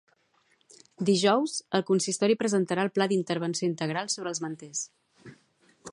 [1.09, 4.85] Dijous, el consistori presentarà el pla d'intervenció integral sobre els manters.